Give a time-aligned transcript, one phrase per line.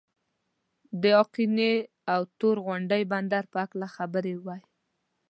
[1.01, 1.73] د آقینې
[2.13, 4.61] او تور غونډۍ بندر په هکله خبرې وای.